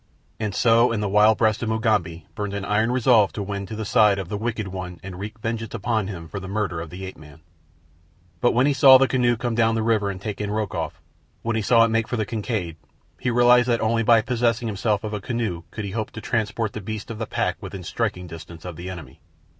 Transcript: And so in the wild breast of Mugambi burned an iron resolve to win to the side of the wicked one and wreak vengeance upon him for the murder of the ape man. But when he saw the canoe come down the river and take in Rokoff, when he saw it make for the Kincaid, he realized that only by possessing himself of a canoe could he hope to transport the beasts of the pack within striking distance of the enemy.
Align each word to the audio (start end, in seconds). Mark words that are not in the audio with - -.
And 0.39 0.55
so 0.55 0.91
in 0.91 0.99
the 0.99 1.07
wild 1.07 1.37
breast 1.37 1.61
of 1.61 1.69
Mugambi 1.69 2.25
burned 2.33 2.55
an 2.55 2.65
iron 2.65 2.91
resolve 2.91 3.31
to 3.33 3.43
win 3.43 3.67
to 3.67 3.75
the 3.75 3.85
side 3.85 4.17
of 4.17 4.29
the 4.29 4.35
wicked 4.39 4.69
one 4.69 4.99
and 5.03 5.19
wreak 5.19 5.37
vengeance 5.37 5.75
upon 5.75 6.07
him 6.07 6.27
for 6.27 6.39
the 6.39 6.47
murder 6.47 6.81
of 6.81 6.89
the 6.89 7.05
ape 7.05 7.17
man. 7.17 7.41
But 8.39 8.53
when 8.53 8.65
he 8.65 8.73
saw 8.73 8.97
the 8.97 9.07
canoe 9.07 9.37
come 9.37 9.53
down 9.53 9.75
the 9.75 9.83
river 9.83 10.09
and 10.09 10.19
take 10.19 10.41
in 10.41 10.49
Rokoff, 10.49 10.99
when 11.43 11.55
he 11.55 11.61
saw 11.61 11.85
it 11.85 11.89
make 11.91 12.07
for 12.07 12.17
the 12.17 12.25
Kincaid, 12.25 12.77
he 13.19 13.29
realized 13.29 13.67
that 13.67 13.79
only 13.79 14.01
by 14.01 14.23
possessing 14.23 14.67
himself 14.67 15.03
of 15.03 15.13
a 15.13 15.21
canoe 15.21 15.65
could 15.69 15.85
he 15.85 15.91
hope 15.91 16.09
to 16.13 16.19
transport 16.21 16.73
the 16.73 16.81
beasts 16.81 17.11
of 17.11 17.19
the 17.19 17.27
pack 17.27 17.57
within 17.61 17.83
striking 17.83 18.25
distance 18.25 18.65
of 18.65 18.77
the 18.77 18.89
enemy. 18.89 19.19